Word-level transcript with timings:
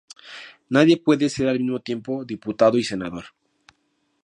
Nadie 0.71 0.97
puede 0.97 1.29
ser 1.29 1.47
al 1.47 1.59
mismo 1.59 1.79
tiempo 1.79 2.25
diputado 2.25 2.79
y 2.79 2.83
senador. 2.83 3.25